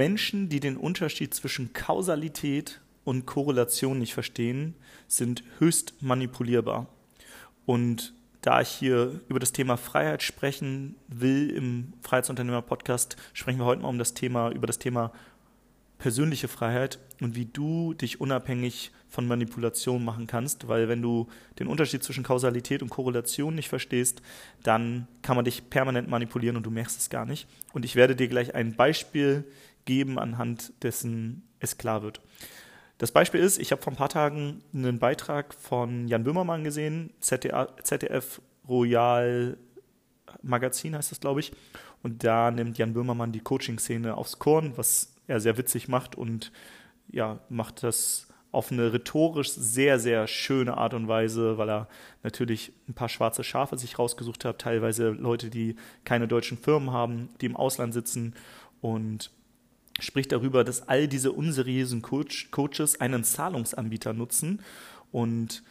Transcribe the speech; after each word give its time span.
Menschen, 0.00 0.48
die 0.48 0.60
den 0.60 0.78
Unterschied 0.78 1.34
zwischen 1.34 1.74
Kausalität 1.74 2.80
und 3.04 3.26
Korrelation 3.26 3.98
nicht 3.98 4.14
verstehen, 4.14 4.74
sind 5.08 5.44
höchst 5.58 5.92
manipulierbar. 6.00 6.86
Und 7.66 8.14
da 8.40 8.62
ich 8.62 8.70
hier 8.70 9.20
über 9.28 9.38
das 9.38 9.52
Thema 9.52 9.76
Freiheit 9.76 10.22
sprechen 10.22 10.94
will 11.08 11.50
im 11.50 11.92
Freiheitsunternehmer-Podcast, 12.00 13.16
sprechen 13.34 13.58
wir 13.58 13.66
heute 13.66 13.82
mal 13.82 13.88
um 13.88 13.98
das 13.98 14.14
Thema, 14.14 14.50
über 14.50 14.66
das 14.66 14.78
Thema 14.78 15.12
persönliche 15.98 16.48
Freiheit 16.48 16.98
und 17.20 17.36
wie 17.36 17.44
du 17.44 17.92
dich 17.92 18.22
unabhängig 18.22 18.92
von 19.10 19.28
Manipulation 19.28 20.02
machen 20.02 20.26
kannst, 20.26 20.66
weil 20.66 20.88
wenn 20.88 21.02
du 21.02 21.28
den 21.58 21.66
Unterschied 21.66 22.02
zwischen 22.02 22.24
Kausalität 22.24 22.80
und 22.80 22.88
Korrelation 22.88 23.54
nicht 23.54 23.68
verstehst, 23.68 24.22
dann 24.62 25.08
kann 25.20 25.36
man 25.36 25.44
dich 25.44 25.68
permanent 25.68 26.08
manipulieren 26.08 26.56
und 26.56 26.64
du 26.64 26.70
merkst 26.70 26.98
es 26.98 27.10
gar 27.10 27.26
nicht. 27.26 27.46
Und 27.74 27.84
ich 27.84 27.96
werde 27.96 28.16
dir 28.16 28.28
gleich 28.28 28.54
ein 28.54 28.74
Beispiel 28.76 29.44
geben, 29.84 30.18
anhand 30.18 30.72
dessen 30.82 31.48
es 31.58 31.78
klar 31.78 32.02
wird. 32.02 32.20
Das 32.98 33.12
Beispiel 33.12 33.40
ist, 33.40 33.58
ich 33.58 33.72
habe 33.72 33.80
vor 33.80 33.92
ein 33.92 33.96
paar 33.96 34.08
Tagen 34.08 34.62
einen 34.74 34.98
Beitrag 34.98 35.54
von 35.54 36.06
Jan 36.06 36.24
Böhmermann 36.24 36.64
gesehen, 36.64 37.14
ZDF 37.20 38.42
Royal 38.68 39.56
Magazin 40.42 40.94
heißt 40.94 41.10
das, 41.10 41.20
glaube 41.20 41.40
ich. 41.40 41.52
Und 42.02 42.24
da 42.24 42.50
nimmt 42.50 42.78
Jan 42.78 42.94
Böhmermann 42.94 43.32
die 43.32 43.40
Coaching-Szene 43.40 44.16
aufs 44.16 44.38
Korn, 44.38 44.72
was 44.76 45.14
er 45.26 45.40
sehr 45.40 45.56
witzig 45.58 45.88
macht 45.88 46.14
und 46.14 46.52
ja, 47.10 47.40
macht 47.48 47.82
das 47.82 48.28
auf 48.52 48.72
eine 48.72 48.92
rhetorisch 48.92 49.50
sehr, 49.50 49.98
sehr 50.00 50.26
schöne 50.26 50.76
Art 50.76 50.94
und 50.94 51.08
Weise, 51.08 51.56
weil 51.56 51.70
er 51.70 51.88
natürlich 52.22 52.72
ein 52.88 52.94
paar 52.94 53.08
schwarze 53.08 53.44
Schafe 53.44 53.78
sich 53.78 53.98
rausgesucht 53.98 54.44
hat, 54.44 54.60
teilweise 54.60 55.10
Leute, 55.10 55.50
die 55.50 55.76
keine 56.04 56.26
deutschen 56.26 56.58
Firmen 56.58 56.92
haben, 56.92 57.28
die 57.40 57.46
im 57.46 57.56
Ausland 57.56 57.94
sitzen 57.94 58.34
und 58.80 59.30
spricht 60.00 60.32
darüber, 60.32 60.64
dass 60.64 60.88
all 60.88 61.08
diese 61.08 61.32
unseriösen 61.32 62.02
Coach, 62.02 62.50
Coaches 62.50 63.00
einen 63.00 63.24
Zahlungsanbieter 63.24 64.12
nutzen 64.12 64.60
und 65.12 65.62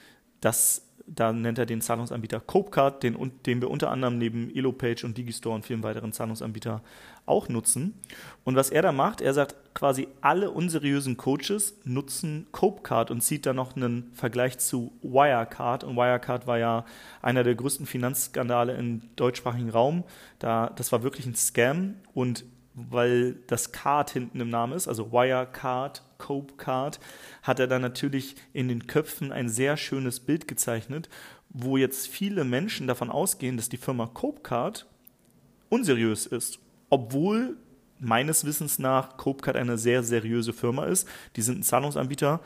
das 0.41 0.89
da 1.11 1.33
nennt 1.33 1.58
er 1.58 1.66
den 1.66 1.81
Zahlungsanbieter 1.81 2.39
Copecard, 2.39 3.02
den, 3.03 3.31
den 3.45 3.61
wir 3.61 3.69
unter 3.69 3.89
anderem 3.89 4.17
neben 4.17 4.55
Elopage 4.55 5.03
und 5.05 5.17
Digistore 5.17 5.55
und 5.55 5.66
vielen 5.66 5.83
weiteren 5.83 6.13
Zahlungsanbietern 6.13 6.81
auch 7.25 7.49
nutzen. 7.49 7.95
Und 8.44 8.55
was 8.55 8.69
er 8.69 8.81
da 8.81 8.91
macht, 8.91 9.21
er 9.21 9.33
sagt 9.33 9.55
quasi, 9.73 10.08
alle 10.21 10.52
unseriösen 10.52 11.17
Coaches 11.17 11.75
nutzen 11.83 12.47
Copecard 12.52 13.11
und 13.11 13.21
zieht 13.21 13.45
da 13.45 13.53
noch 13.53 13.75
einen 13.75 14.11
Vergleich 14.14 14.59
zu 14.59 14.91
Wirecard. 15.02 15.83
Und 15.83 15.95
Wirecard 15.95 16.47
war 16.47 16.59
ja 16.59 16.86
einer 17.21 17.43
der 17.43 17.55
größten 17.55 17.86
Finanzskandale 17.86 18.75
im 18.75 19.02
deutschsprachigen 19.16 19.69
Raum. 19.69 20.03
Da, 20.38 20.71
das 20.75 20.91
war 20.91 21.03
wirklich 21.03 21.25
ein 21.25 21.36
Scam 21.36 21.95
und 22.14 22.45
weil 22.89 23.35
das 23.47 23.72
Card 23.72 24.11
hinten 24.11 24.39
im 24.41 24.49
Namen 24.49 24.73
ist, 24.73 24.88
also 24.88 25.11
Wirecard, 25.11 26.03
Cope 26.17 26.55
Card, 26.55 26.99
hat 27.44 27.59
er 27.59 27.67
dann 27.67 27.81
natürlich 27.81 28.36
in 28.53 28.67
den 28.67 28.88
Köpfen 28.88 29.31
ein 29.31 29.49
sehr 29.49 29.77
schönes 29.77 30.19
Bild 30.19 30.47
gezeichnet, 30.47 31.09
wo 31.49 31.77
jetzt 31.77 32.08
viele 32.08 32.44
Menschen 32.44 32.88
davon 32.88 33.09
ausgehen, 33.09 33.58
dass 33.58 33.69
die 33.69 33.77
Firma 33.77 34.08
Cope 34.08 34.41
Card 34.41 34.86
unseriös 35.69 36.25
ist, 36.25 36.59
obwohl 36.89 37.58
meines 37.99 38.45
Wissens 38.45 38.80
nach 38.80 39.17
Cope 39.17 39.41
Card 39.41 39.58
eine 39.58 39.77
sehr 39.77 40.03
seriöse 40.03 40.53
Firma 40.53 40.86
ist. 40.86 41.08
Die 41.36 41.41
sind 41.41 41.59
ein 41.59 41.64
Zahlungsanbieter 41.64 42.39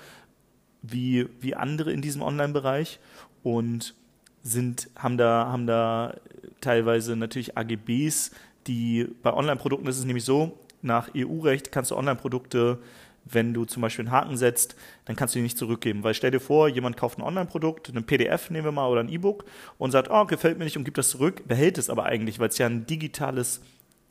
wie, 0.81 1.27
wie 1.39 1.55
andere 1.55 1.91
in 1.93 2.01
diesem 2.01 2.21
Online-Bereich 2.21 2.99
und 3.43 3.95
sind, 4.41 4.89
haben 4.95 5.17
da, 5.17 5.47
haben 5.47 5.67
da 5.67 6.15
teilweise 6.59 7.15
natürlich 7.15 7.57
AGBs, 7.57 8.31
die 8.67 9.07
bei 9.21 9.33
Online-Produkten 9.33 9.87
ist 9.87 9.99
es 9.99 10.05
nämlich 10.05 10.25
so, 10.25 10.57
nach 10.81 11.09
EU-Recht 11.15 11.71
kannst 11.71 11.91
du 11.91 11.95
Online-Produkte, 11.95 12.79
wenn 13.25 13.53
du 13.53 13.65
zum 13.65 13.81
Beispiel 13.81 14.05
einen 14.05 14.11
Haken 14.11 14.37
setzt, 14.37 14.75
dann 15.05 15.15
kannst 15.15 15.33
du 15.33 15.39
die 15.39 15.43
nicht 15.43 15.57
zurückgeben. 15.57 16.03
Weil 16.03 16.13
stell 16.13 16.31
dir 16.31 16.41
vor, 16.41 16.67
jemand 16.67 16.97
kauft 16.97 17.17
ein 17.17 17.23
Online-Produkt, 17.23 17.89
ein 17.89 18.05
PDF 18.05 18.49
nehmen 18.49 18.65
wir 18.65 18.71
mal 18.71 18.89
oder 18.89 19.01
ein 19.01 19.09
E-Book 19.09 19.45
und 19.77 19.91
sagt, 19.91 20.09
oh, 20.11 20.25
gefällt 20.25 20.57
mir 20.57 20.65
nicht 20.65 20.77
und 20.77 20.83
gibt 20.83 20.97
das 20.97 21.09
zurück, 21.09 21.43
behält 21.47 21.77
es 21.77 21.89
aber 21.89 22.05
eigentlich, 22.05 22.39
weil 22.39 22.49
es 22.49 22.57
ja 22.57 22.67
ein 22.67 22.85
digitales 22.85 23.61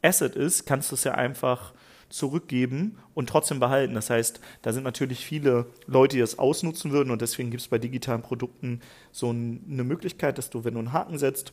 Asset 0.00 0.34
ist, 0.34 0.66
kannst 0.66 0.90
du 0.90 0.94
es 0.94 1.04
ja 1.04 1.12
einfach 1.12 1.74
zurückgeben 2.08 2.98
und 3.14 3.28
trotzdem 3.28 3.60
behalten. 3.60 3.94
Das 3.94 4.10
heißt, 4.10 4.40
da 4.62 4.72
sind 4.72 4.84
natürlich 4.84 5.24
viele 5.24 5.66
Leute, 5.86 6.16
die 6.16 6.20
das 6.20 6.38
ausnutzen 6.38 6.92
würden 6.92 7.10
und 7.10 7.22
deswegen 7.22 7.50
gibt 7.50 7.62
es 7.62 7.68
bei 7.68 7.78
digitalen 7.78 8.22
Produkten 8.22 8.80
so 9.12 9.30
eine 9.30 9.84
Möglichkeit, 9.84 10.38
dass 10.38 10.50
du, 10.50 10.64
wenn 10.64 10.74
du 10.74 10.80
einen 10.80 10.92
Haken 10.92 11.18
setzt, 11.18 11.52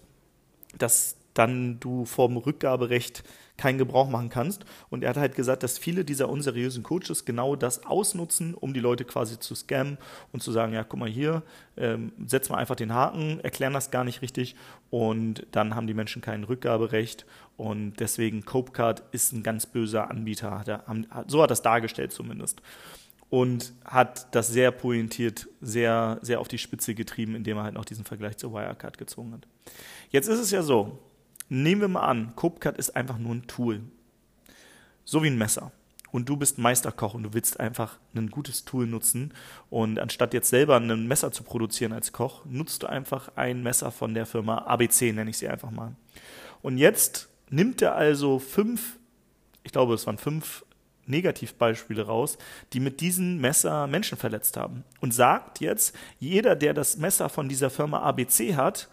dass 0.77 1.15
dann 1.33 1.79
du 1.79 2.05
vom 2.05 2.37
Rückgaberecht 2.37 3.23
keinen 3.59 3.77
Gebrauch 3.77 4.09
machen 4.09 4.29
kannst. 4.29 4.65
Und 4.89 5.03
er 5.03 5.09
hat 5.09 5.17
halt 5.17 5.35
gesagt, 5.35 5.63
dass 5.63 5.77
viele 5.77 6.05
dieser 6.05 6.29
unseriösen 6.29 6.81
Coaches 6.81 7.25
genau 7.25 7.55
das 7.55 7.85
ausnutzen, 7.85 8.55
um 8.55 8.73
die 8.73 8.79
Leute 8.79 9.05
quasi 9.05 9.37
zu 9.37 9.53
scammen 9.53 9.97
und 10.31 10.41
zu 10.41 10.51
sagen, 10.51 10.73
ja, 10.73 10.83
guck 10.83 10.99
mal 10.99 11.09
hier, 11.09 11.43
ähm, 11.77 12.13
setz 12.25 12.49
mal 12.49 12.57
einfach 12.57 12.75
den 12.75 12.93
Haken, 12.93 13.39
erklären 13.41 13.73
das 13.73 13.91
gar 13.91 14.03
nicht 14.03 14.21
richtig 14.21 14.55
und 14.89 15.45
dann 15.51 15.75
haben 15.75 15.87
die 15.87 15.93
Menschen 15.93 16.21
kein 16.21 16.45
Rückgaberecht 16.45 17.25
und 17.57 17.99
deswegen 17.99 18.45
Copecard 18.45 19.03
ist 19.11 19.33
ein 19.33 19.43
ganz 19.43 19.65
böser 19.65 20.09
Anbieter. 20.09 20.63
so 21.27 21.41
hat 21.41 21.51
er 21.51 21.53
es 21.53 21.61
dargestellt 21.61 22.13
zumindest 22.13 22.61
und 23.29 23.73
hat 23.85 24.33
das 24.33 24.47
sehr 24.47 24.71
pointiert, 24.71 25.47
sehr, 25.61 26.17
sehr 26.21 26.39
auf 26.39 26.47
die 26.47 26.57
Spitze 26.57 26.95
getrieben, 26.95 27.35
indem 27.35 27.57
er 27.57 27.63
halt 27.63 27.75
noch 27.75 27.85
diesen 27.85 28.05
Vergleich 28.05 28.37
zur 28.37 28.53
Wirecard 28.53 28.97
gezwungen 28.97 29.33
hat. 29.33 29.47
Jetzt 30.09 30.27
ist 30.27 30.39
es 30.39 30.51
ja 30.51 30.63
so, 30.63 30.97
Nehmen 31.49 31.81
wir 31.81 31.87
mal 31.87 32.05
an, 32.05 32.35
CopeCut 32.35 32.77
ist 32.77 32.95
einfach 32.95 33.17
nur 33.17 33.33
ein 33.33 33.47
Tool. 33.47 33.81
So 35.03 35.23
wie 35.23 35.27
ein 35.27 35.37
Messer. 35.37 35.71
Und 36.11 36.29
du 36.29 36.37
bist 36.37 36.57
Meisterkoch 36.57 37.13
und 37.13 37.23
du 37.23 37.33
willst 37.33 37.59
einfach 37.59 37.97
ein 38.15 38.29
gutes 38.29 38.65
Tool 38.65 38.87
nutzen. 38.87 39.33
Und 39.69 39.99
anstatt 39.99 40.33
jetzt 40.33 40.49
selber 40.49 40.77
ein 40.77 41.07
Messer 41.07 41.31
zu 41.31 41.43
produzieren 41.43 41.93
als 41.93 42.13
Koch, 42.13 42.45
nutzt 42.45 42.83
du 42.83 42.87
einfach 42.87 43.31
ein 43.35 43.63
Messer 43.63 43.91
von 43.91 44.13
der 44.13 44.25
Firma 44.25 44.59
ABC, 44.59 45.11
nenne 45.11 45.29
ich 45.29 45.37
sie 45.37 45.47
einfach 45.47 45.71
mal. 45.71 45.95
Und 46.61 46.77
jetzt 46.77 47.29
nimmt 47.49 47.81
er 47.81 47.95
also 47.95 48.39
fünf, 48.39 48.97
ich 49.63 49.71
glaube, 49.71 49.93
es 49.93 50.05
waren 50.07 50.17
fünf 50.17 50.65
Negativbeispiele 51.05 52.05
raus, 52.05 52.37
die 52.73 52.79
mit 52.79 53.01
diesem 53.01 53.39
Messer 53.39 53.87
Menschen 53.87 54.17
verletzt 54.17 54.57
haben. 54.57 54.83
Und 54.99 55.13
sagt 55.13 55.59
jetzt, 55.59 55.95
jeder, 56.19 56.55
der 56.55 56.73
das 56.73 56.97
Messer 56.97 57.29
von 57.29 57.49
dieser 57.49 57.69
Firma 57.69 58.01
ABC 58.01 58.55
hat, 58.55 58.89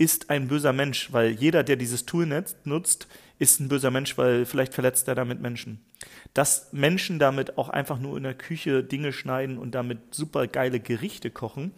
ist 0.00 0.30
ein 0.30 0.48
böser 0.48 0.72
Mensch, 0.72 1.12
weil 1.12 1.32
jeder, 1.32 1.62
der 1.62 1.76
dieses 1.76 2.06
Tool 2.06 2.24
nutzt, 2.64 3.06
ist 3.38 3.60
ein 3.60 3.68
böser 3.68 3.90
Mensch, 3.90 4.16
weil 4.16 4.46
vielleicht 4.46 4.72
verletzt 4.72 5.06
er 5.08 5.14
damit 5.14 5.42
Menschen. 5.42 5.84
Dass 6.32 6.72
Menschen 6.72 7.18
damit 7.18 7.58
auch 7.58 7.68
einfach 7.68 7.98
nur 7.98 8.16
in 8.16 8.22
der 8.22 8.32
Küche 8.32 8.82
Dinge 8.82 9.12
schneiden 9.12 9.58
und 9.58 9.74
damit 9.74 9.98
super 10.14 10.46
geile 10.46 10.80
Gerichte 10.80 11.30
kochen, 11.30 11.72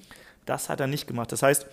das 0.47 0.69
hat 0.69 0.79
er 0.79 0.87
nicht 0.87 1.09
gemacht. 1.09 1.33
Das 1.33 1.43
heißt, 1.43 1.67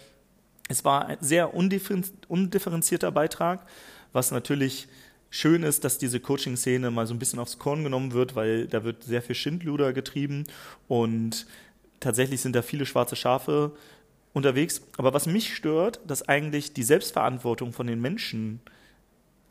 es 0.70 0.84
war 0.84 1.06
ein 1.06 1.18
sehr 1.22 1.54
undifferenzierter 1.54 3.12
Beitrag, 3.12 3.68
was 4.12 4.32
natürlich 4.32 4.88
schön 5.30 5.62
ist, 5.62 5.84
dass 5.84 6.00
diese 6.00 6.20
Coaching-Szene 6.20 6.90
mal 6.90 7.06
so 7.06 7.14
ein 7.14 7.20
bisschen 7.20 7.38
aufs 7.38 7.60
Korn 7.60 7.84
genommen 7.84 8.14
wird, 8.14 8.36
weil 8.36 8.66
da 8.66 8.84
wird 8.84 9.04
sehr 9.04 9.22
viel 9.22 9.36
Schindluder 9.36 9.94
getrieben 9.94 10.46
und 10.88 11.46
tatsächlich 12.00 12.42
sind 12.42 12.56
da 12.56 12.64
viele 12.64 12.88
schwarze 12.88 13.16
Schafe 13.16 13.74
unterwegs. 14.34 14.82
Aber 14.98 15.14
was 15.14 15.26
mich 15.26 15.56
stört, 15.56 16.00
dass 16.06 16.28
eigentlich 16.28 16.74
die 16.74 16.84
Selbstverantwortung 16.84 17.74
von 17.74 17.88
den 17.88 18.02
Menschen 18.02 18.62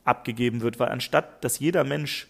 abgegeben 0.05 0.61
wird, 0.61 0.79
weil 0.79 0.89
anstatt 0.89 1.45
dass 1.45 1.59
jeder 1.59 1.85
Mensch 1.85 2.29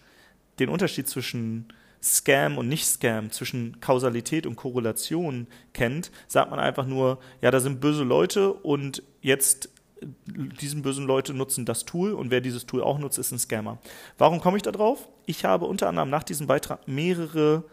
den 0.59 0.69
Unterschied 0.69 1.07
zwischen 1.07 1.73
Scam 2.01 2.57
und 2.57 2.69
Nicht-Scam, 2.69 3.31
zwischen 3.31 3.79
Kausalität 3.81 4.45
und 4.45 4.55
Korrelation 4.55 5.47
kennt, 5.73 6.11
sagt 6.27 6.49
man 6.49 6.59
einfach 6.59 6.85
nur, 6.85 7.19
ja, 7.41 7.51
da 7.51 7.59
sind 7.59 7.81
böse 7.81 8.03
Leute 8.03 8.53
und 8.53 9.03
jetzt 9.21 9.69
diesen 10.01 10.81
bösen 10.81 11.05
Leute 11.05 11.33
nutzen 11.33 11.65
das 11.65 11.83
Tool 11.83 12.13
und 12.13 12.31
wer 12.31 12.39
dieses 12.39 12.65
Tool 12.65 12.81
auch 12.81 12.99
nutzt, 12.99 13.17
ist 13.17 13.31
ein 13.31 13.39
Scammer. 13.39 13.79
Warum 14.17 14.39
komme 14.39 14.55
ich 14.55 14.63
da 14.63 14.71
drauf? 14.71 15.09
Ich 15.25 15.43
habe 15.43 15.65
unter 15.65 15.89
anderem 15.89 16.09
nach 16.09 16.23
diesem 16.23 16.47
Beitrag 16.47 16.87
mehrere 16.87 17.65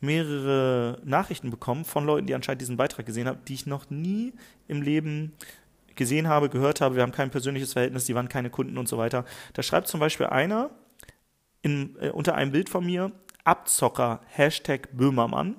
mehrere 0.00 1.00
Nachrichten 1.04 1.50
bekommen 1.50 1.84
von 1.84 2.04
Leuten, 2.04 2.26
die 2.26 2.34
anscheinend 2.34 2.60
diesen 2.60 2.76
Beitrag 2.76 3.06
gesehen 3.06 3.26
haben, 3.28 3.38
die 3.46 3.54
ich 3.54 3.66
noch 3.66 3.90
nie 3.90 4.32
im 4.68 4.82
Leben 4.82 5.32
gesehen 5.96 6.28
habe, 6.28 6.48
gehört 6.48 6.80
habe. 6.80 6.94
Wir 6.94 7.02
haben 7.02 7.12
kein 7.12 7.30
persönliches 7.30 7.72
Verhältnis, 7.72 8.06
die 8.06 8.14
waren 8.14 8.28
keine 8.28 8.50
Kunden 8.50 8.78
und 8.78 8.88
so 8.88 8.98
weiter. 8.98 9.24
Da 9.52 9.62
schreibt 9.62 9.88
zum 9.88 10.00
Beispiel 10.00 10.26
einer 10.26 10.70
in, 11.62 11.96
äh, 12.00 12.10
unter 12.10 12.34
einem 12.34 12.52
Bild 12.52 12.68
von 12.68 12.86
mir, 12.86 13.12
Abzocker, 13.44 14.20
Hashtag 14.28 14.88
Böhmermann. 14.92 15.56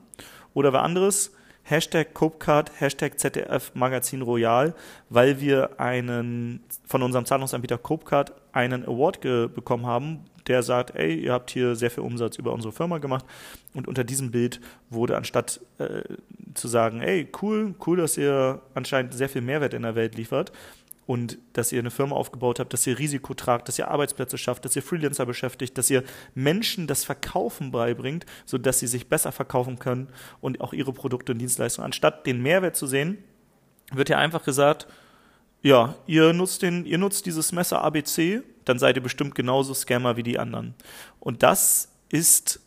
Oder 0.53 0.73
wer 0.73 0.83
anderes, 0.83 1.33
Hashtag 1.63 2.13
Copecard, 2.13 2.71
Hashtag 2.79 3.19
ZDF 3.19 3.71
Magazin 3.75 4.21
Royal, 4.21 4.73
weil 5.09 5.39
wir 5.39 5.79
einen 5.79 6.63
von 6.87 7.03
unserem 7.03 7.25
Zahlungsanbieter 7.25 7.77
Copecard 7.77 8.33
einen 8.53 8.85
Award 8.85 9.21
bekommen 9.21 9.85
haben, 9.85 10.25
der 10.49 10.63
sagt, 10.63 10.95
ey, 10.95 11.15
ihr 11.15 11.31
habt 11.31 11.51
hier 11.51 11.75
sehr 11.75 11.91
viel 11.91 12.03
Umsatz 12.03 12.37
über 12.37 12.51
unsere 12.51 12.73
Firma 12.73 12.97
gemacht. 12.97 13.25
Und 13.73 13.87
unter 13.87 14.03
diesem 14.03 14.31
Bild 14.31 14.59
wurde 14.89 15.15
anstatt 15.15 15.61
äh, 15.77 16.01
zu 16.55 16.67
sagen, 16.67 17.01
ey, 17.01 17.29
cool, 17.41 17.75
cool, 17.87 17.97
dass 17.97 18.17
ihr 18.17 18.61
anscheinend 18.73 19.13
sehr 19.13 19.29
viel 19.29 19.41
Mehrwert 19.41 19.73
in 19.73 19.83
der 19.83 19.95
Welt 19.95 20.15
liefert, 20.15 20.51
und 21.09 21.39
dass 21.53 21.71
ihr 21.71 21.79
eine 21.79 21.89
Firma 21.89 22.15
aufgebaut 22.15 22.59
habt, 22.59 22.71
dass 22.71 22.85
ihr 22.85 22.99
Risiko 22.99 23.33
tragt, 23.33 23.67
dass 23.67 23.79
ihr 23.79 23.87
Arbeitsplätze 23.87 24.37
schafft, 24.37 24.63
dass 24.63 24.75
ihr 24.75 24.83
Freelancer 24.83 25.25
beschäftigt, 25.25 25.75
dass 25.75 25.89
ihr 25.89 26.03
Menschen 26.35 26.85
das 26.85 27.03
Verkaufen 27.03 27.71
beibringt, 27.71 28.27
sodass 28.45 28.77
sie 28.77 28.85
sich 28.85 29.09
besser 29.09 29.31
verkaufen 29.31 29.79
können 29.79 30.09
und 30.39 30.61
auch 30.61 30.71
ihre 30.71 30.93
Produkte 30.93 31.31
und 31.31 31.39
Dienstleistungen. 31.39 31.85
Anstatt 31.85 32.27
den 32.27 32.43
Mehrwert 32.43 32.75
zu 32.75 32.85
sehen, 32.85 33.17
wird 33.91 34.09
ja 34.09 34.19
einfach 34.19 34.43
gesagt, 34.43 34.85
ja, 35.63 35.95
ihr 36.05 36.31
nutzt 36.31 36.61
den, 36.61 36.85
ihr 36.85 36.99
nutzt 36.99 37.25
dieses 37.25 37.53
Messer 37.53 37.81
ABC, 37.81 38.43
dann 38.69 38.79
seid 38.79 38.95
ihr 38.95 39.03
bestimmt 39.03 39.35
genauso 39.35 39.73
Scammer 39.73 40.15
wie 40.15 40.23
die 40.23 40.39
anderen. 40.39 40.75
Und 41.19 41.43
das 41.43 41.89
ist 42.09 42.61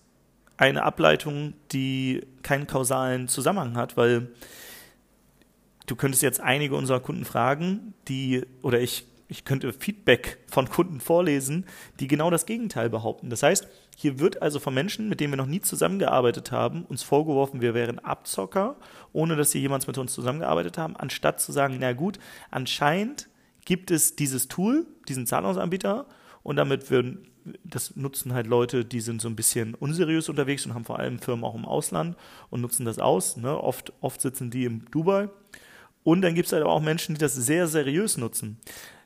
eine 0.56 0.82
Ableitung, 0.82 1.54
die 1.72 2.26
keinen 2.43 2.66
kausalen 2.66 3.28
Zusammenhang 3.28 3.76
hat, 3.76 3.96
weil 3.96 4.28
du 5.87 5.96
könntest 5.96 6.22
jetzt 6.22 6.40
einige 6.40 6.75
unserer 6.75 7.00
Kunden 7.00 7.25
fragen, 7.25 7.94
die, 8.08 8.44
oder 8.62 8.81
ich, 8.81 9.06
ich 9.28 9.44
könnte 9.44 9.72
Feedback 9.72 10.38
von 10.50 10.69
Kunden 10.69 11.00
vorlesen, 11.00 11.66
die 12.00 12.08
genau 12.08 12.31
das 12.31 12.46
Gegenteil 12.46 12.90
behaupten. 12.90 13.31
Das 13.31 13.43
heißt, 13.43 13.66
hier 13.96 14.19
wird 14.19 14.43
also 14.43 14.58
von 14.58 14.75
Menschen, 14.75 15.08
mit 15.08 15.20
denen 15.20 15.32
wir 15.32 15.37
noch 15.37 15.46
nie 15.46 15.60
zusammengearbeitet 15.60 16.52
haben, 16.52 16.84
uns 16.84 17.02
vorgeworfen, 17.02 17.60
wir 17.60 17.75
wären 17.75 17.99
Abzocker, 17.99 18.76
ohne 19.12 19.37
dass 19.37 19.52
sie 19.52 19.60
jemals 19.60 19.87
mit 19.87 19.99
uns 19.99 20.12
zusammengearbeitet 20.12 20.78
haben, 20.78 20.96
anstatt 20.96 21.40
zu 21.40 21.52
sagen, 21.52 21.76
na 21.81 21.93
gut, 21.93 22.19
anscheinend 22.50 23.28
gibt 23.64 23.91
es 23.91 24.17
dieses 24.17 24.49
Tool, 24.49 24.87
diesen 25.09 25.26
Zahlungsanbieter, 25.26 26.06
und 26.43 26.56
damit 26.56 26.91
würden, 26.91 27.29
das 27.64 27.97
nutzen 27.97 28.32
halt 28.32 28.47
Leute, 28.47 28.85
die 28.85 29.00
sind 29.00 29.20
so 29.20 29.29
ein 29.29 29.37
bisschen 29.37 29.75
unseriös 29.75 30.29
unterwegs 30.29 30.67
und 30.67 30.75
haben 30.75 30.85
vor 30.85 30.99
allem 30.99 31.19
Firmen 31.19 31.44
auch 31.44 31.55
im 31.55 31.64
Ausland 31.64 32.17
und 32.50 32.61
nutzen 32.61 32.85
das 32.85 32.99
aus. 32.99 33.37
Ne? 33.37 33.56
Oft, 33.56 33.93
oft 34.00 34.20
sitzen 34.20 34.50
die 34.50 34.64
in 34.64 34.85
Dubai. 34.91 35.29
Und 36.05 36.23
dann 36.23 36.35
gibt 36.35 36.47
es 36.47 36.53
halt 36.53 36.64
auch 36.64 36.81
Menschen, 36.81 37.14
die 37.14 37.20
das 37.20 37.35
sehr 37.35 37.69
seriös 37.69 38.17
nutzen. 38.17 38.59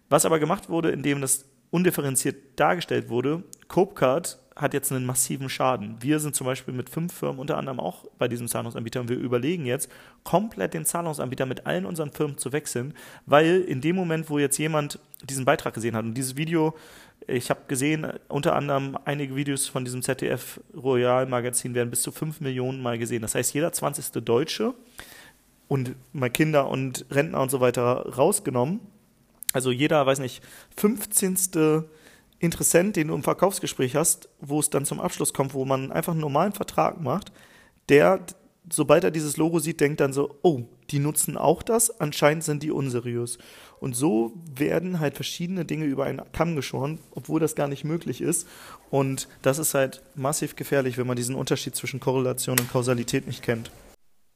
Was 0.09 0.25
aber 0.25 0.39
gemacht 0.39 0.71
wurde, 0.71 0.91
indem 0.91 1.21
das 1.21 1.45
undifferenziert 1.71 2.59
dargestellt 2.59 3.11
wurde, 3.11 3.43
Copecard 3.69 4.39
hat 4.57 4.73
jetzt 4.73 4.91
einen 4.91 5.05
massiven 5.05 5.51
Schaden. 5.51 5.97
Wir 6.01 6.19
sind 6.19 6.35
zum 6.35 6.47
Beispiel 6.47 6.73
mit 6.73 6.89
fünf 6.89 7.13
Firmen 7.13 7.39
unter 7.39 7.59
anderem 7.59 7.79
auch 7.79 8.07
bei 8.19 8.27
diesem 8.27 8.49
Zahlungsanbieter 8.49 9.03
und 9.03 9.11
wir 9.11 9.19
überlegen 9.19 9.67
jetzt, 9.67 9.91
komplett 10.25 10.73
den 10.73 10.87
Zahlungsanbieter 10.87 11.45
mit 11.45 11.67
allen 11.67 11.85
unseren 11.85 12.11
Firmen 12.11 12.39
zu 12.39 12.53
wechseln, 12.53 12.95
weil 13.27 13.61
in 13.61 13.83
dem 13.83 13.95
Moment, 13.97 14.31
wo 14.31 14.39
jetzt 14.39 14.57
jemand 14.57 14.99
diesen 15.23 15.45
Beitrag 15.45 15.75
gesehen 15.75 15.95
hat 15.95 16.05
und 16.05 16.15
dieses 16.15 16.37
Video, 16.37 16.75
ich 17.27 17.51
habe 17.51 17.61
gesehen, 17.69 18.07
unter 18.29 18.57
anderem 18.57 18.97
einige 19.05 19.37
Videos 19.37 19.69
von 19.69 19.85
diesem 19.85 20.01
ZDF 20.01 20.61
Royal 20.75 21.27
Magazin 21.27 21.75
werden 21.75 21.91
bis 21.91 22.03
zu 22.03 22.11
fünf 22.11 22.41
Millionen 22.41 22.81
Mal 22.81 22.99
gesehen. 22.99 23.23
Das 23.23 23.35
heißt, 23.35 23.53
jeder 23.53 23.73
20. 23.73 24.23
Deutsche 24.25 24.75
und 25.69 25.95
mal 26.13 26.31
Kinder 26.31 26.69
und 26.69 27.05
Rentner 27.11 27.43
und 27.43 27.51
so 27.51 27.61
weiter 27.61 28.17
rausgenommen. 28.17 28.81
Also 29.53 29.71
jeder, 29.71 30.07
weiß 30.07 30.21
nicht, 30.21 30.43
15. 30.77 31.85
Interessent, 32.39 32.97
den 32.97 33.09
du 33.09 33.15
im 33.15 33.23
Verkaufsgespräch 33.23 33.97
hast, 33.97 34.29
wo 34.41 34.61
es 34.61 34.71
dann 34.71 34.85
zum 34.85 35.01
Abschluss 35.01 35.33
kommt, 35.33 35.55
wo 35.55 35.65
man 35.65 35.91
einfach 35.91 36.13
einen 36.13 36.21
normalen 36.21 36.53
Vertrag 36.53 37.01
macht, 37.01 37.33
der, 37.89 38.21
sobald 38.71 39.05
er 39.05 39.11
dieses 39.11 39.37
Logo 39.37 39.59
sieht, 39.59 39.81
denkt 39.81 40.01
dann 40.01 40.13
so, 40.13 40.39
oh, 40.43 40.65
die 40.91 40.99
nutzen 40.99 41.37
auch 41.37 41.63
das, 41.63 42.01
anscheinend 42.01 42.45
sind 42.45 42.63
die 42.63 42.71
unseriös. 42.71 43.39
Und 43.81 43.95
so 43.95 44.33
werden 44.55 45.01
halt 45.01 45.15
verschiedene 45.15 45.65
Dinge 45.65 45.87
über 45.87 46.05
einen 46.05 46.23
Kamm 46.33 46.57
geschoren, 46.57 46.99
obwohl 47.13 47.41
das 47.41 47.55
gar 47.55 47.69
nicht 47.69 47.85
möglich 47.85 48.21
ist. 48.21 48.47
Und 48.91 49.29
das 49.43 49.59
ist 49.59 49.75
halt 49.75 50.03
massiv 50.15 50.57
gefährlich, 50.57 50.99
wenn 50.99 51.07
man 51.07 51.17
diesen 51.17 51.35
Unterschied 51.35 51.75
zwischen 51.75 52.01
Korrelation 52.01 52.59
und 52.59 52.71
Kausalität 52.71 53.27
nicht 53.27 53.43
kennt. 53.43 53.71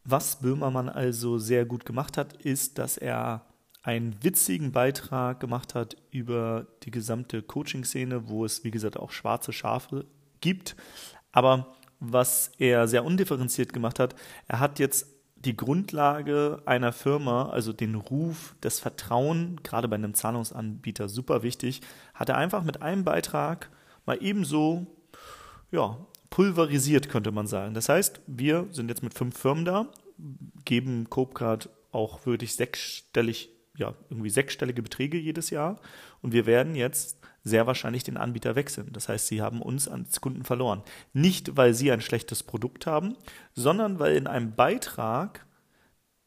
Was 0.05 0.37
Böhmermann 0.37 0.88
also 0.88 1.38
sehr 1.38 1.67
gut 1.67 1.85
gemacht 1.85 2.17
hat, 2.17 2.35
ist, 2.44 2.79
dass 2.79 2.97
er 2.97 3.44
einen 3.82 4.23
witzigen 4.23 4.73
Beitrag 4.73 5.41
gemacht 5.41 5.75
hat 5.75 5.97
über 6.11 6.67
die 6.82 6.91
gesamte 6.91 7.43
Coaching-Szene, 7.43 8.29
wo 8.29 8.44
es, 8.44 8.62
wie 8.65 8.71
gesagt, 8.71 8.99
auch 8.99 9.11
schwarze 9.11 9.53
Schafe 9.53 10.05
gibt. 10.41 10.77
Aber 11.32 11.75
was 11.99 12.53
er 12.59 12.88
sehr 12.88 13.05
undifferenziert 13.05 13.73
gemacht 13.73 13.99
hat, 13.99 14.15
er 14.49 14.61
hat 14.61 14.79
jetzt 14.79 15.06
die 15.37 15.56
Grundlage 15.56 16.62
einer 16.67 16.93
Firma, 16.93 17.49
also 17.49 17.73
den 17.73 17.94
Ruf, 17.94 18.55
das 18.61 18.79
Vertrauen, 18.79 19.61
gerade 19.62 19.88
bei 19.88 19.97
einem 19.97 20.12
Zahlungsanbieter 20.12 21.09
super 21.09 21.43
wichtig, 21.43 21.81
hat 22.12 22.29
er 22.29 22.37
einfach 22.37 22.62
mit 22.62 22.83
einem 22.83 23.05
Beitrag 23.05 23.71
mal 24.05 24.19
ebenso 24.21 24.87
ja, 25.71 25.97
pulverisiert, 26.29 27.09
könnte 27.09 27.33
man 27.33 27.47
sagen. 27.47 27.73
Das 27.73 27.88
heißt, 27.88 28.21
wir 28.26 28.67
sind 28.73 28.88
jetzt 28.88 29.03
mit 29.03 29.15
fünf 29.15 29.38
Firmen 29.38 29.65
da, 29.65 29.87
geben 30.67 31.09
Copecard 31.09 31.71
auch 31.93 32.26
wirklich 32.26 32.55
sechsstellig 32.55 33.49
ja, 33.81 33.94
irgendwie 34.11 34.31
sechsstellige 34.31 34.82
Beträge 34.82 35.19
jedes 35.19 35.50
Jahr 35.50 35.81
und 36.23 36.32
wir 36.32 36.47
werden 36.47 36.77
jetzt 36.77 37.19
sehr 37.43 37.67
wahrscheinlich 37.67 38.05
den 38.05 38.19
Anbieter 38.19 38.55
wechseln. 38.55 38.91
Das 38.93 39.09
heißt, 39.09 39.27
sie 39.27 39.41
haben 39.41 39.62
uns 39.62 39.88
als 39.88 40.21
Kunden 40.21 40.44
verloren. 40.44 40.82
Nicht, 41.15 41.56
weil 41.56 41.73
sie 41.73 41.91
ein 41.91 42.03
schlechtes 42.03 42.43
Produkt 42.43 42.87
haben, 42.87 43.17
sondern 43.55 43.99
weil 43.99 44.15
in 44.15 44.27
einem 44.27 44.55
Beitrag, 44.55 45.47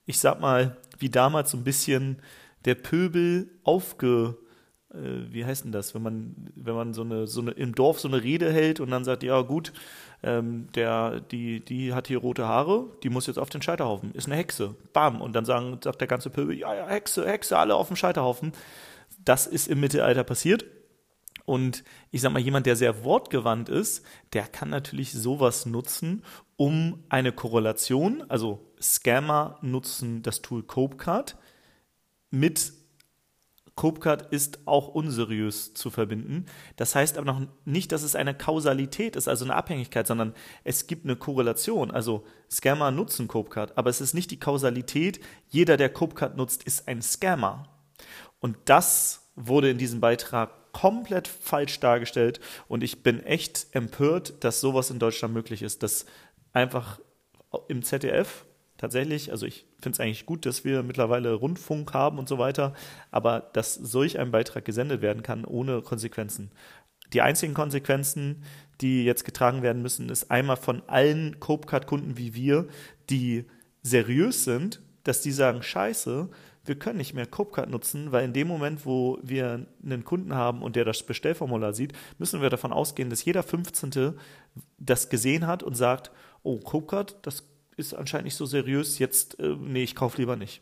ich 0.06 0.20
sag 0.20 0.42
mal, 0.42 0.78
wie 0.98 1.10
damals 1.10 1.52
so 1.52 1.58
ein 1.58 1.64
bisschen 1.64 2.18
der 2.66 2.76
Pöbel 2.76 3.52
aufge, 3.64 4.38
wie 4.94 5.44
heißt 5.44 5.66
denn 5.66 5.72
das, 5.72 5.96
wenn 5.96 6.04
man, 6.04 6.36
wenn 6.56 6.76
man 6.76 6.94
so 6.94 7.02
eine, 7.02 7.26
so 7.26 7.42
eine, 7.42 7.52
im 7.52 7.74
Dorf 7.74 8.00
so 8.00 8.08
eine 8.08 8.22
Rede 8.22 8.52
hält 8.52 8.80
und 8.80 8.92
dann 8.92 9.04
sagt, 9.04 9.24
ja 9.24 9.42
gut, 9.42 9.74
ähm, 10.22 10.68
der, 10.76 11.20
die, 11.20 11.60
die 11.60 11.94
hat 11.94 12.08
hier 12.08 12.20
rote 12.20 12.48
Haare, 12.48 12.86
die 13.02 13.10
muss 13.10 13.28
jetzt 13.28 13.40
auf 13.40 13.50
den 13.50 13.62
Scheiterhaufen, 13.62 14.14
ist 14.14 14.28
eine 14.28 14.36
Hexe. 14.36 14.76
Bam. 14.94 15.22
Und 15.22 15.34
dann 15.34 15.46
sagen, 15.46 15.80
sagt 15.84 16.00
der 16.00 16.08
ganze 16.08 16.30
Pöbel, 16.30 16.58
ja, 16.58 16.76
ja, 16.76 16.88
Hexe, 16.88 17.28
Hexe, 17.28 17.58
alle 17.58 17.76
auf 17.76 17.88
dem 17.88 17.96
Scheiterhaufen. 17.96 18.54
Das 19.26 19.48
ist 19.48 19.68
im 19.68 19.80
Mittelalter 19.80 20.24
passiert. 20.24 20.66
Und 21.46 21.84
ich 22.12 22.22
sag 22.22 22.32
mal, 22.32 22.40
jemand, 22.40 22.66
der 22.68 22.76
sehr 22.76 23.04
wortgewandt 23.04 23.70
ist, 23.70 24.06
der 24.32 24.44
kann 24.44 24.70
natürlich 24.70 25.12
sowas 25.12 25.66
nutzen, 25.66 26.24
um 26.56 27.04
eine 27.10 27.32
Korrelation, 27.32 28.24
also 28.30 28.72
Scammer 28.82 29.58
nutzen 29.62 30.22
das 30.22 30.42
Tool 30.42 30.64
Copecard 30.64 31.36
mit 32.30 32.74
Copecard 33.76 34.32
ist 34.32 34.60
auch 34.66 34.88
unseriös 34.88 35.74
zu 35.74 35.90
verbinden. 35.90 36.46
Das 36.76 36.94
heißt 36.94 37.18
aber 37.18 37.26
noch 37.26 37.42
nicht, 37.66 37.92
dass 37.92 38.04
es 38.04 38.16
eine 38.16 38.36
Kausalität 38.36 39.16
ist, 39.16 39.28
also 39.28 39.46
eine 39.46 39.56
Abhängigkeit, 39.56 40.06
sondern 40.06 40.34
es 40.64 40.86
gibt 40.86 41.06
eine 41.06 41.16
Korrelation. 41.16 41.90
Also 41.90 42.24
Scammer 42.52 42.92
nutzen 42.92 43.28
Copecard, 43.28 43.78
aber 43.78 43.90
es 43.90 44.00
ist 44.00 44.14
nicht 44.14 44.30
die 44.30 44.40
Kausalität, 44.40 45.20
jeder, 45.50 45.76
der 45.78 45.90
Copecard 45.90 46.38
nutzt, 46.38 46.64
ist 46.64 46.88
ein 46.88 47.02
Scammer. 47.02 47.68
Und 48.40 48.58
das 48.66 49.32
wurde 49.36 49.72
in 49.72 49.80
diesem 49.80 50.00
Beitrag 50.00 50.72
komplett 50.72 51.28
falsch 51.28 51.80
dargestellt 51.80 52.40
und 52.68 52.84
ich 52.84 53.04
bin 53.04 53.24
echt 53.24 53.68
empört, 53.72 54.44
dass 54.44 54.60
sowas 54.60 54.90
in 54.90 55.00
Deutschland 55.00 55.34
möglich 55.34 55.62
ist, 55.62 55.84
dass 55.84 56.06
einfach 56.52 57.00
im 57.68 57.84
ZDF 57.84 58.46
tatsächlich, 58.78 59.32
also 59.32 59.46
ich 59.46 59.66
finde 59.84 59.96
es 59.96 60.00
eigentlich 60.00 60.26
gut, 60.26 60.46
dass 60.46 60.64
wir 60.64 60.82
mittlerweile 60.84 61.34
Rundfunk 61.34 61.94
haben 61.94 62.18
und 62.18 62.28
so 62.28 62.38
weiter, 62.40 62.74
aber 63.12 63.52
dass 63.54 63.76
solch 63.76 64.18
ein 64.20 64.32
Beitrag 64.32 64.66
gesendet 64.66 65.02
werden 65.02 65.24
kann 65.24 65.46
ohne 65.46 65.82
Konsequenzen. 65.82 66.52
Die 67.14 67.22
einzigen 67.22 67.54
Konsequenzen, 67.54 68.44
die 68.82 69.06
jetzt 69.06 69.24
getragen 69.24 69.62
werden 69.62 69.82
müssen, 69.82 70.10
ist 70.10 70.32
einmal 70.32 70.58
von 70.58 70.82
allen 70.88 71.40
Copecard-Kunden 71.40 72.18
wie 72.18 72.34
wir, 72.34 72.68
die 73.10 73.46
seriös 73.84 74.44
sind, 74.44 74.82
dass 75.04 75.22
die 75.22 75.32
sagen, 75.32 75.62
scheiße, 75.62 76.30
wir 76.66 76.76
können 76.80 76.98
nicht 76.98 77.14
mehr 77.14 77.26
Copecard 77.26 77.70
nutzen, 77.70 78.12
weil 78.12 78.24
in 78.24 78.34
dem 78.34 78.48
Moment, 78.48 78.86
wo 78.86 79.20
wir 79.22 79.66
einen 79.84 80.06
Kunden 80.06 80.34
haben 80.34 80.62
und 80.62 80.76
der 80.76 80.86
das 80.86 81.04
Bestellformular 81.04 81.74
sieht, 81.74 81.94
müssen 82.18 82.42
wir 82.42 82.50
davon 82.50 82.72
ausgehen, 82.72 83.10
dass 83.10 83.26
jeder 83.26 83.44
15. 83.44 84.14
das 84.78 85.10
gesehen 85.10 85.46
hat 85.46 85.62
und 85.62 85.76
sagt, 85.76 86.12
oh, 86.42 86.60
Copecard, 86.60 87.18
das 87.22 87.44
ist 87.78 87.94
anscheinend 87.94 88.26
nicht 88.26 88.36
so 88.36 88.46
seriös, 88.46 89.00
jetzt, 89.00 89.40
äh, 89.40 89.56
nee, 89.60 89.84
ich 89.84 89.96
kaufe 89.96 90.18
lieber 90.18 90.36
nicht. 90.36 90.62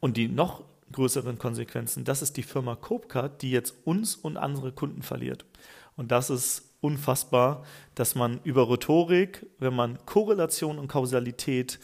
Und 0.00 0.16
die 0.16 0.28
noch 0.28 0.64
größeren 0.92 1.38
Konsequenzen, 1.38 2.04
das 2.04 2.22
ist 2.22 2.36
die 2.36 2.42
Firma 2.42 2.76
Copecard, 2.76 3.42
die 3.42 3.50
jetzt 3.50 3.74
uns 3.84 4.16
und 4.16 4.36
andere 4.36 4.72
Kunden 4.72 5.02
verliert. 5.02 5.44
Und 5.96 6.10
das 6.10 6.30
ist 6.30 6.74
unfassbar, 6.80 7.64
dass 7.94 8.14
man 8.14 8.40
über 8.44 8.68
Rhetorik, 8.68 9.46
wenn 9.58 9.74
man 9.74 10.04
Korrelation 10.06 10.78
und 10.78 10.88
Kausalität 10.88 11.80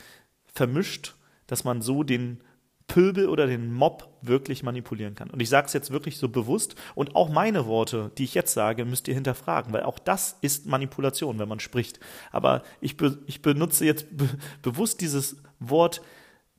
vermischt, 0.53 1.15
dass 1.47 1.65
man 1.65 1.81
so 1.81 2.03
den 2.03 2.43
Pöbel 2.91 3.29
oder 3.29 3.47
den 3.47 3.73
Mob 3.73 4.09
wirklich 4.21 4.65
manipulieren 4.65 5.15
kann. 5.15 5.31
Und 5.31 5.41
ich 5.41 5.49
sage 5.49 5.69
es 5.69 5.73
jetzt 5.73 5.93
wirklich 5.93 6.19
so 6.19 6.29
bewusst 6.29 6.75
und 6.97 7.15
auch 7.15 7.29
meine 7.29 7.67
Worte, 7.67 8.11
die 8.19 8.25
ich 8.25 8.35
jetzt 8.35 8.53
sage, 8.53 8.85
müsst 8.85 9.07
ihr 9.07 9.15
hinterfragen, 9.15 9.73
weil 9.73 9.85
auch 9.85 10.01
das 10.01 10.37
ist 10.41 10.67
Manipulation, 10.67 11.39
wenn 11.39 11.49
man 11.49 11.61
spricht. 11.61 12.01
Aber 12.33 12.65
ich, 12.81 12.97
be 12.97 13.23
ich 13.27 13.43
benutze 13.43 13.85
jetzt 13.85 14.17
be 14.17 14.29
bewusst 14.63 15.01
dieses 15.01 15.37
Wort, 15.61 16.03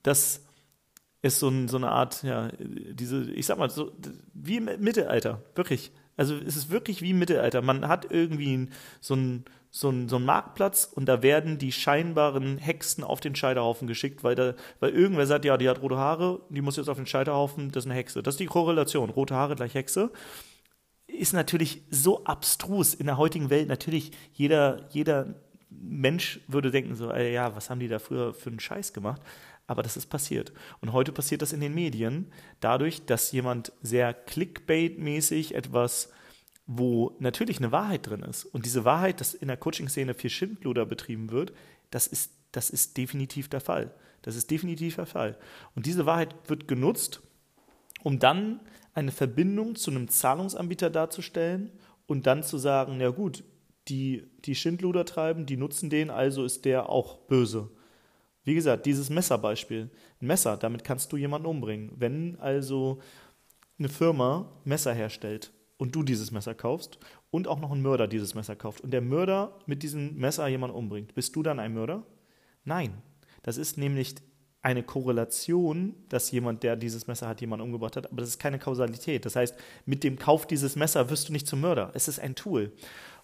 das 0.03 0.45
ist 1.21 1.39
so, 1.39 1.49
ein, 1.49 1.67
so, 1.67 1.75
eine 1.75 1.89
Art, 1.89 2.23
ja, 2.23 2.49
diese, 2.59 3.29
ich 3.33 3.45
sag 3.45 3.57
mal, 3.57 3.69
so 3.69 3.91
wie 4.33 4.55
im 4.55 4.69
Mittelalter, 4.79 5.43
wirklich. 5.55 5.91
Also 6.17 6.35
es 6.35 6.55
ist 6.55 6.69
wirklich 6.69 7.01
wie 7.01 7.11
im 7.11 7.19
Mittelalter. 7.19 7.61
Man 7.61 7.87
hat 7.87 8.11
irgendwie 8.11 8.69
so 8.99 9.13
einen 9.13 9.45
so 9.73 9.89
ein, 9.89 10.09
so 10.09 10.17
ein 10.17 10.25
Marktplatz 10.25 10.83
und 10.93 11.05
da 11.05 11.23
werden 11.23 11.57
die 11.57 11.71
scheinbaren 11.71 12.57
Hexen 12.57 13.05
auf 13.05 13.21
den 13.21 13.35
Scheiterhaufen 13.35 13.87
geschickt, 13.87 14.21
weil, 14.23 14.35
da, 14.35 14.53
weil 14.81 14.91
irgendwer 14.91 15.25
sagt, 15.25 15.45
ja, 15.45 15.55
die 15.57 15.69
hat 15.69 15.81
rote 15.81 15.97
Haare, 15.97 16.41
die 16.49 16.61
muss 16.61 16.75
jetzt 16.75 16.89
auf 16.89 16.97
den 16.97 17.07
Scheiterhaufen, 17.07 17.71
das 17.71 17.85
ist 17.85 17.89
eine 17.89 17.97
Hexe. 17.97 18.21
Das 18.21 18.33
ist 18.33 18.39
die 18.39 18.47
Korrelation. 18.47 19.09
Rote 19.09 19.33
Haare 19.33 19.55
gleich 19.55 19.73
Hexe. 19.73 20.11
Ist 21.07 21.33
natürlich 21.33 21.83
so 21.89 22.25
abstrus 22.25 22.93
in 22.93 23.05
der 23.05 23.17
heutigen 23.17 23.49
Welt. 23.49 23.69
Natürlich, 23.69 24.11
jeder, 24.33 24.87
jeder 24.89 25.35
Mensch 25.69 26.41
würde 26.47 26.69
denken 26.69 26.95
so, 26.95 27.13
ja, 27.13 27.55
was 27.55 27.69
haben 27.69 27.79
die 27.79 27.87
da 27.87 27.99
früher 27.99 28.33
für 28.33 28.49
einen 28.49 28.59
Scheiß 28.59 28.91
gemacht? 28.91 29.21
Aber 29.71 29.83
das 29.83 29.95
ist 29.95 30.07
passiert. 30.07 30.51
Und 30.81 30.91
heute 30.91 31.13
passiert 31.13 31.41
das 31.41 31.53
in 31.53 31.61
den 31.61 31.73
Medien, 31.73 32.29
dadurch, 32.59 33.05
dass 33.05 33.31
jemand 33.31 33.71
sehr 33.81 34.13
Clickbait-mäßig 34.13 35.55
etwas 35.55 36.09
wo 36.67 37.15
natürlich 37.19 37.57
eine 37.57 37.71
Wahrheit 37.71 38.07
drin 38.07 38.21
ist. 38.21 38.45
Und 38.45 38.65
diese 38.65 38.85
Wahrheit, 38.85 39.19
dass 39.19 39.33
in 39.33 39.47
der 39.47 39.57
Coaching-Szene 39.57 40.13
viel 40.13 40.29
Schindluder 40.29 40.85
betrieben 40.85 41.31
wird, 41.31 41.53
das 41.89 42.07
ist, 42.07 42.33
das 42.51 42.69
ist 42.69 42.97
definitiv 42.97 43.49
der 43.49 43.61
Fall. 43.61 43.93
Das 44.21 44.35
ist 44.35 44.51
definitiv 44.51 44.95
der 44.95 45.05
Fall. 45.05 45.37
Und 45.75 45.85
diese 45.85 46.05
Wahrheit 46.05 46.35
wird 46.47 46.67
genutzt, 46.67 47.21
um 48.03 48.19
dann 48.19 48.59
eine 48.93 49.11
Verbindung 49.11 49.75
zu 49.75 49.91
einem 49.91 50.07
Zahlungsanbieter 50.07 50.89
darzustellen 50.89 51.71
und 52.07 52.27
dann 52.27 52.43
zu 52.43 52.57
sagen, 52.57 52.99
ja 52.99 53.09
gut, 53.09 53.43
die, 53.87 54.29
die 54.45 54.55
Schindluder 54.55 55.05
treiben, 55.05 55.45
die 55.45 55.57
nutzen 55.57 55.89
den, 55.89 56.09
also 56.09 56.45
ist 56.45 56.65
der 56.65 56.89
auch 56.89 57.17
böse. 57.27 57.69
Wie 58.43 58.55
gesagt, 58.55 58.85
dieses 58.85 59.09
Messerbeispiel. 59.09 59.89
Ein 60.21 60.27
Messer, 60.27 60.57
damit 60.57 60.83
kannst 60.83 61.11
du 61.11 61.17
jemanden 61.17 61.47
umbringen. 61.47 61.91
Wenn 61.95 62.39
also 62.39 62.99
eine 63.77 63.89
Firma 63.89 64.51
Messer 64.63 64.93
herstellt 64.93 65.51
und 65.77 65.95
du 65.95 66.03
dieses 66.03 66.31
Messer 66.31 66.55
kaufst 66.55 66.99
und 67.29 67.47
auch 67.47 67.59
noch 67.59 67.71
ein 67.71 67.81
Mörder 67.81 68.07
dieses 68.07 68.35
Messer 68.35 68.55
kauft 68.55 68.81
und 68.81 68.91
der 68.91 69.01
Mörder 69.01 69.59
mit 69.65 69.83
diesem 69.83 70.15
Messer 70.17 70.47
jemanden 70.47 70.75
umbringt, 70.75 71.13
bist 71.13 71.35
du 71.35 71.43
dann 71.43 71.59
ein 71.59 71.73
Mörder? 71.73 72.05
Nein. 72.63 73.01
Das 73.43 73.57
ist 73.57 73.77
nämlich 73.77 74.15
eine 74.61 74.83
Korrelation, 74.83 75.95
dass 76.09 76.29
jemand, 76.29 76.61
der 76.61 76.75
dieses 76.75 77.07
Messer 77.07 77.27
hat, 77.27 77.41
jemanden 77.41 77.65
umgebracht 77.65 77.95
hat, 77.95 78.11
aber 78.11 78.21
das 78.21 78.29
ist 78.29 78.39
keine 78.39 78.59
Kausalität. 78.59 79.25
Das 79.25 79.35
heißt, 79.35 79.55
mit 79.85 80.03
dem 80.03 80.19
Kauf 80.19 80.45
dieses 80.45 80.75
Messer 80.75 81.09
wirst 81.09 81.29
du 81.29 81.33
nicht 81.33 81.47
zum 81.47 81.61
Mörder. 81.61 81.91
Es 81.95 82.07
ist 82.07 82.19
ein 82.19 82.35
Tool. 82.35 82.71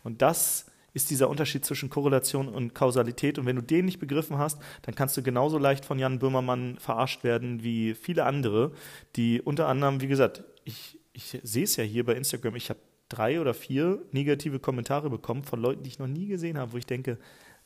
Und 0.03 0.24
das 0.24 0.65
ist 0.98 1.10
dieser 1.10 1.30
Unterschied 1.30 1.63
zwischen 1.63 1.89
Korrelation 1.89 2.50
und 2.50 2.75
Kausalität. 2.75 3.39
Und 3.39 3.46
wenn 3.46 3.56
du 3.56 3.62
den 3.62 3.86
nicht 3.86 4.00
begriffen 4.00 4.38
hast, 4.38 4.60
dann 4.82 4.96
kannst 4.96 5.16
du 5.16 5.24
genauso 5.24 5.58
leicht 5.58 5.86
von 5.86 5.98
Jan 5.98 6.20
Böhmermann 6.20 6.77
verarscht 6.80 7.24
werden 7.24 7.63
wie 7.63 7.94
viele 7.94 8.25
andere, 8.25 8.74
die 9.16 9.42
unter 9.42 9.68
anderem, 9.68 10.01
wie 10.01 10.08
gesagt, 10.08 10.44
ich 10.66 11.00
ich 11.18 11.39
sehe 11.42 11.63
es 11.63 11.75
ja 11.77 11.84
hier 11.84 12.06
bei 12.06 12.13
Instagram, 12.13 12.56
ich 12.56 12.70
habe 12.70 12.80
drei 13.10 13.42
oder 13.42 13.56
vier 13.56 14.04
negative 14.12 14.60
Kommentare 14.60 15.10
bekommen 15.10 15.42
von 15.44 15.60
Leuten, 15.60 15.82
die 15.82 15.89
ich 15.89 15.98
noch 15.98 16.08
nie 16.08 16.27
gesehen 16.27 16.60
habe, 16.60 16.74
wo 16.74 16.77
ich 16.77 16.86
denke, 16.86 17.18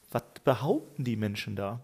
was 0.10 0.24
behaupten 0.46 1.04
die 1.04 1.18
Menschen 1.18 1.58
da? 1.58 1.84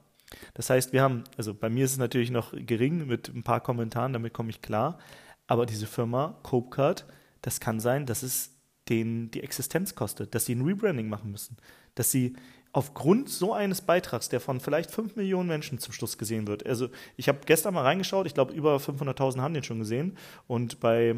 Das 0.54 0.70
heißt, 0.70 0.94
wir 0.94 1.02
haben, 1.02 1.26
also 1.36 1.54
bei 1.54 1.70
mir 1.70 1.84
ist 1.84 1.92
es 1.92 1.98
natürlich 1.98 2.32
noch 2.32 2.54
gering 2.54 3.08
mit 3.08 3.28
ein 3.28 3.44
paar 3.44 3.60
Kommentaren, 3.60 4.14
damit 4.14 4.34
komme 4.34 4.50
ich 4.50 4.62
klar, 4.62 4.98
aber 5.46 5.66
diese 5.66 5.88
Firma 5.88 6.40
Copecard, 6.44 7.06
das 7.42 7.60
kann 7.60 7.82
sein, 7.82 8.06
dass 8.06 8.24
es 8.24 8.57
denen 8.90 9.32
die 9.32 9.44
Existenz 9.44 9.96
kostet, 9.96 10.36
dass 10.36 10.46
sie 10.46 10.56
ein 10.56 10.66
Rebranding 10.66 11.10
machen 11.10 11.32
müssen, 11.32 11.58
dass 11.96 12.12
sie 12.12 12.36
aufgrund 12.74 13.30
so 13.30 13.54
eines 13.54 13.82
Beitrags, 13.82 14.30
der 14.30 14.40
von 14.40 14.60
vielleicht 14.60 14.92
5 14.92 15.16
Millionen 15.16 15.48
Menschen 15.48 15.80
zum 15.80 15.94
Schluss 15.94 16.18
gesehen 16.18 16.48
wird. 16.48 16.66
Also 16.66 16.90
ich 17.16 17.28
habe 17.28 17.40
gestern 17.46 17.74
mal 17.74 17.84
reingeschaut, 17.84 18.28
ich 18.28 18.34
glaube 18.34 18.54
über 18.54 18.78
500.000 18.78 19.42
haben 19.42 19.54
den 19.54 19.64
schon 19.64 19.80
gesehen 19.80 20.18
und 20.48 20.80
bei 20.80 21.16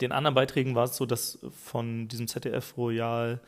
den 0.00 0.12
anderen 0.12 0.34
Beiträgen 0.34 0.74
war 0.74 0.84
es 0.84 0.96
so, 0.96 1.06
dass 1.06 1.38
von 1.64 2.08
diesem 2.08 2.26
ZDF 2.26 2.76
Royal 2.76 3.40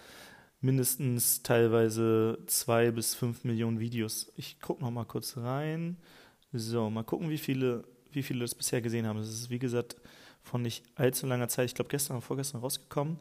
mindestens 0.61 1.43
teilweise 1.43 2.39
zwei 2.47 2.91
bis 2.91 3.15
fünf 3.15 3.45
Millionen 3.45 3.81
Videos. 3.81 4.33
Ich 4.37 4.61
gucke 4.61 4.83
noch 4.83 4.91
mal 4.91 5.05
kurz 5.05 5.37
rein. 5.37 5.99
So, 6.53 6.89
mal 6.89 7.05
gucken, 7.05 7.29
wie 7.31 7.39
viele, 7.39 7.85
wie 8.13 8.23
viele 8.23 8.41
das 8.41 8.55
bisher 8.55 8.81
gesehen 8.81 9.07
haben. 9.07 9.19
Das 9.19 9.29
ist, 9.29 9.51
wie 9.51 9.59
gesagt, 9.59 9.97
von 10.45 10.63
nicht 10.63 10.85
allzu 10.95 11.27
langer 11.27 11.49
Zeit, 11.49 11.67
ich 11.67 11.75
glaube 11.75 11.91
gestern 11.91 12.17
oder 12.17 12.23
vorgestern 12.25 12.61
rausgekommen. 12.61 13.19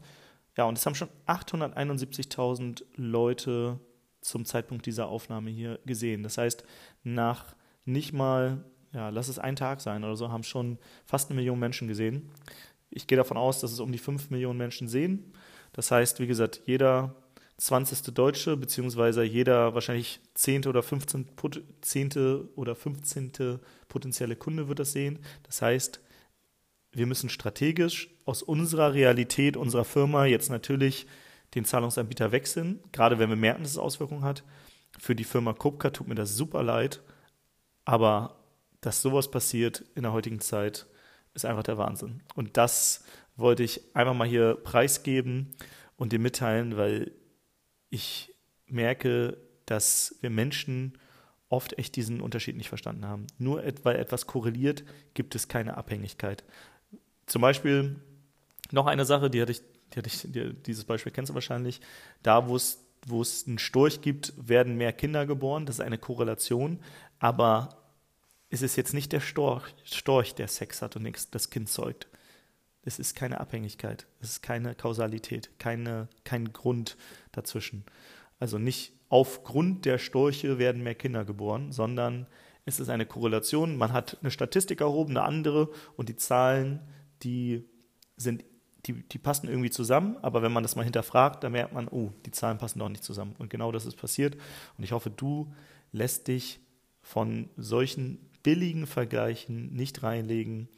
Ja, 0.56 0.64
und 0.64 0.78
es 0.78 0.86
haben 0.86 0.94
schon 0.94 1.08
871.000 1.26 2.84
Leute 2.94 3.80
zum 4.20 4.44
Zeitpunkt 4.44 4.86
dieser 4.86 5.08
Aufnahme 5.08 5.50
hier 5.50 5.80
gesehen. 5.84 6.22
Das 6.22 6.38
heißt, 6.38 6.64
nach 7.02 7.56
nicht 7.84 8.12
mal, 8.12 8.64
ja, 8.92 9.08
lass 9.08 9.28
es 9.28 9.38
ein 9.38 9.56
Tag 9.56 9.80
sein 9.80 10.04
oder 10.04 10.16
so, 10.16 10.30
haben 10.30 10.44
schon 10.44 10.78
fast 11.04 11.30
eine 11.30 11.36
Million 11.36 11.58
Menschen 11.58 11.88
gesehen. 11.88 12.30
Ich 12.90 13.06
gehe 13.06 13.18
davon 13.18 13.36
aus, 13.36 13.60
dass 13.60 13.72
es 13.72 13.80
um 13.80 13.90
die 13.90 13.98
5 13.98 14.30
Millionen 14.30 14.58
Menschen 14.58 14.88
sehen. 14.88 15.32
Das 15.72 15.90
heißt, 15.90 16.20
wie 16.20 16.28
gesagt, 16.28 16.62
jeder 16.66 17.16
20. 17.56 18.14
Deutsche, 18.14 18.56
beziehungsweise 18.56 19.24
jeder 19.24 19.74
wahrscheinlich 19.74 20.20
10. 20.34 20.66
oder 20.66 20.82
15. 20.82 21.26
10. 21.80 22.48
oder 22.56 22.74
15. 22.74 23.58
potenzielle 23.88 24.36
Kunde 24.36 24.68
wird 24.68 24.78
das 24.78 24.92
sehen. 24.92 25.18
Das 25.42 25.62
heißt, 25.62 26.00
wir 26.96 27.06
müssen 27.06 27.28
strategisch 27.28 28.10
aus 28.24 28.42
unserer 28.42 28.94
Realität, 28.94 29.56
unserer 29.56 29.84
Firma 29.84 30.26
jetzt 30.26 30.50
natürlich 30.50 31.06
den 31.54 31.64
Zahlungsanbieter 31.64 32.32
wechseln, 32.32 32.80
gerade 32.92 33.18
wenn 33.18 33.28
wir 33.28 33.36
merken, 33.36 33.62
dass 33.62 33.72
es 33.72 33.78
Auswirkungen 33.78 34.24
hat. 34.24 34.44
Für 34.98 35.14
die 35.14 35.24
Firma 35.24 35.52
Kopka 35.52 35.90
tut 35.90 36.08
mir 36.08 36.14
das 36.14 36.36
super 36.36 36.62
leid, 36.62 37.00
aber 37.84 38.36
dass 38.80 39.02
sowas 39.02 39.30
passiert 39.30 39.84
in 39.94 40.02
der 40.02 40.12
heutigen 40.12 40.40
Zeit, 40.40 40.86
ist 41.34 41.44
einfach 41.44 41.62
der 41.62 41.78
Wahnsinn. 41.78 42.22
Und 42.34 42.56
das 42.56 43.04
wollte 43.36 43.62
ich 43.62 43.80
einfach 43.94 44.14
mal 44.14 44.28
hier 44.28 44.54
preisgeben 44.54 45.52
und 45.96 46.12
dir 46.12 46.18
mitteilen, 46.18 46.76
weil 46.76 47.12
ich 47.90 48.32
merke, 48.66 49.36
dass 49.66 50.16
wir 50.20 50.30
Menschen 50.30 50.98
oft 51.48 51.78
echt 51.78 51.96
diesen 51.96 52.20
Unterschied 52.20 52.56
nicht 52.56 52.68
verstanden 52.68 53.06
haben. 53.06 53.26
Nur 53.38 53.62
weil 53.82 53.96
etwas 53.96 54.26
korreliert, 54.26 54.84
gibt 55.14 55.34
es 55.34 55.48
keine 55.48 55.76
Abhängigkeit. 55.76 56.44
Zum 57.26 57.42
Beispiel 57.42 57.96
noch 58.70 58.86
eine 58.86 59.04
Sache, 59.04 59.30
die 59.30 59.40
hatte 59.40 59.52
ich, 59.52 59.62
die 59.92 59.98
hatte 59.98 60.08
ich 60.08 60.22
die, 60.22 60.54
dieses 60.54 60.84
Beispiel 60.84 61.12
kennst 61.12 61.30
du 61.30 61.34
wahrscheinlich, 61.34 61.80
da 62.22 62.48
wo 62.48 62.56
es 62.56 62.80
wo 63.06 63.22
es 63.22 63.46
einen 63.46 63.58
Storch 63.58 64.00
gibt, 64.00 64.32
werden 64.36 64.76
mehr 64.76 64.92
Kinder 64.92 65.26
geboren. 65.26 65.66
Das 65.66 65.76
ist 65.76 65.84
eine 65.84 65.98
Korrelation. 65.98 66.80
Aber 67.18 67.84
ist 68.50 68.62
es 68.62 68.76
jetzt 68.76 68.94
nicht 68.94 69.12
der 69.12 69.20
Storch, 69.20 69.74
Storch, 69.84 70.34
der 70.34 70.48
Sex 70.48 70.82
hat 70.82 70.96
und 70.96 71.10
das 71.32 71.50
Kind 71.50 71.68
zeugt. 71.68 72.08
Es 72.82 72.98
ist 72.98 73.14
keine 73.14 73.40
Abhängigkeit, 73.40 74.06
es 74.20 74.30
ist 74.30 74.42
keine 74.42 74.74
Kausalität, 74.74 75.58
keine, 75.58 76.08
kein 76.24 76.52
Grund 76.52 76.96
dazwischen. 77.32 77.84
Also 78.38 78.58
nicht 78.58 78.92
aufgrund 79.08 79.86
der 79.86 79.98
Storche 79.98 80.58
werden 80.58 80.82
mehr 80.82 80.94
Kinder 80.94 81.24
geboren, 81.24 81.72
sondern 81.72 82.26
es 82.66 82.80
ist 82.80 82.90
eine 82.90 83.06
Korrelation. 83.06 83.76
Man 83.76 83.92
hat 83.92 84.18
eine 84.20 84.30
Statistik 84.30 84.82
erhoben, 84.82 85.16
eine 85.16 85.26
andere, 85.26 85.70
und 85.96 86.08
die 86.08 86.16
Zahlen, 86.16 86.80
die 87.22 87.64
sind, 88.16 88.44
die, 88.86 88.92
die 89.08 89.18
passen 89.18 89.48
irgendwie 89.48 89.70
zusammen, 89.70 90.16
aber 90.22 90.42
wenn 90.42 90.52
man 90.52 90.62
das 90.62 90.76
mal 90.76 90.84
hinterfragt, 90.84 91.42
dann 91.42 91.52
merkt 91.52 91.72
man, 91.72 91.88
oh, 91.88 92.12
die 92.26 92.30
Zahlen 92.30 92.58
passen 92.58 92.78
doch 92.78 92.88
nicht 92.88 93.04
zusammen. 93.04 93.34
Und 93.38 93.50
genau 93.50 93.72
das 93.72 93.86
ist 93.86 93.96
passiert. 93.96 94.36
Und 94.76 94.84
ich 94.84 94.92
hoffe, 94.92 95.10
du 95.10 95.52
lässt 95.92 96.28
dich 96.28 96.60
von 97.00 97.48
solchen 97.56 98.18
billigen 98.42 98.86
Vergleichen 98.86 99.72
nicht 99.72 100.02
reinlegen. 100.02 100.68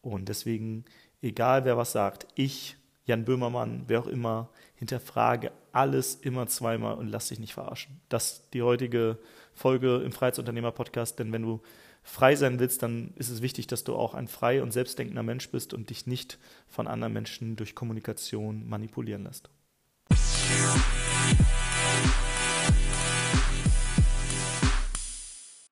Und 0.00 0.28
deswegen, 0.28 0.84
egal 1.20 1.64
wer 1.64 1.76
was 1.76 1.92
sagt, 1.92 2.26
ich, 2.34 2.76
Jan 3.04 3.24
Böhmermann, 3.24 3.84
wer 3.86 4.00
auch 4.00 4.06
immer, 4.06 4.50
hinterfrage 4.74 5.52
alles 5.72 6.16
immer 6.16 6.46
zweimal 6.46 6.94
und 6.94 7.08
lass 7.08 7.28
dich 7.28 7.38
nicht 7.38 7.54
verarschen. 7.54 8.00
Das 8.08 8.32
ist 8.32 8.54
die 8.54 8.62
heutige 8.62 9.18
Folge 9.54 9.96
im 10.04 10.12
Freiheitsunternehmer-Podcast, 10.12 11.18
denn 11.18 11.32
wenn 11.32 11.42
du 11.42 11.60
frei 12.02 12.36
sein 12.36 12.58
willst, 12.58 12.82
dann 12.82 13.12
ist 13.16 13.30
es 13.30 13.42
wichtig, 13.42 13.66
dass 13.66 13.84
du 13.84 13.94
auch 13.94 14.14
ein 14.14 14.28
frei 14.28 14.62
und 14.62 14.72
selbstdenkender 14.72 15.22
Mensch 15.22 15.50
bist 15.50 15.72
und 15.74 15.90
dich 15.90 16.06
nicht 16.06 16.38
von 16.68 16.86
anderen 16.86 17.12
Menschen 17.12 17.56
durch 17.56 17.74
Kommunikation 17.74 18.68
manipulieren 18.68 19.24
lässt. 19.24 19.50